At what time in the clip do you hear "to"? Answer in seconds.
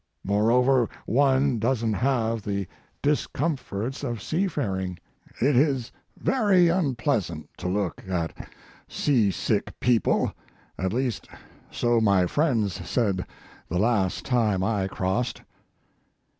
7.57-7.67